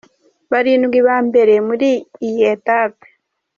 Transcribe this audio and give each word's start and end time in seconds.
Barindwi 0.51 0.99
ba 1.07 1.17
mbere 1.27 1.53
muri 1.67 1.89
iyi 2.27 2.41
etape. 2.55 3.07